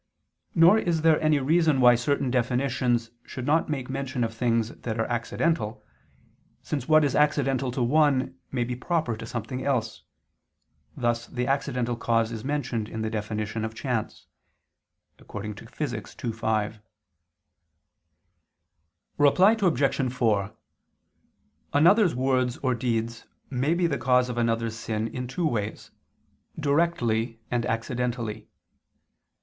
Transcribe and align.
Nor 0.55 0.79
is 0.79 1.03
there 1.03 1.21
any 1.21 1.37
reason 1.37 1.79
why 1.79 1.93
certain 1.93 2.31
definitions 2.31 3.11
should 3.23 3.45
not 3.45 3.69
make 3.69 3.87
mention 3.87 4.23
of 4.23 4.33
things 4.33 4.69
that 4.69 4.99
are 4.99 5.05
accidental, 5.05 5.85
since 6.63 6.87
what 6.87 7.03
is 7.05 7.13
accidental 7.15 7.69
to 7.71 7.83
one, 7.83 8.33
may 8.51 8.63
be 8.63 8.75
proper 8.75 9.15
to 9.15 9.27
something 9.27 9.63
else: 9.63 10.01
thus 10.97 11.27
the 11.27 11.45
accidental 11.45 11.95
cause 11.95 12.31
is 12.31 12.43
mentioned 12.43 12.89
in 12.89 13.03
the 13.03 13.11
definition 13.11 13.63
of 13.63 13.75
chance 13.75 14.25
(Phys. 15.19 16.23
ii, 16.25 16.31
5). 16.31 16.79
Reply 19.19 19.51
Obj. 19.61 20.11
4: 20.13 20.53
Another's 21.73 22.15
words 22.15 22.57
or 22.63 22.73
deed 22.73 23.13
may 23.51 23.75
be 23.75 23.85
the 23.85 23.99
cause 23.99 24.29
of 24.29 24.39
another's 24.39 24.75
sin 24.75 25.07
in 25.09 25.27
two 25.27 25.45
ways, 25.45 25.91
directly 26.59 27.39
and 27.51 27.67
accidentally. 27.67 28.47